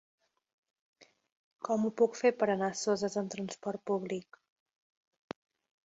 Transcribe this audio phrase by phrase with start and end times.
[1.69, 4.45] Com ho puc fer per anar a Soses amb trasport públic?